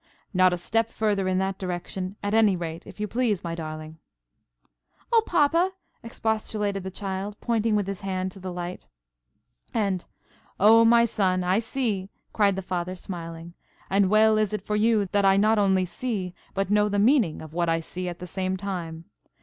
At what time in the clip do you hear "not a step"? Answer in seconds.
0.33-0.89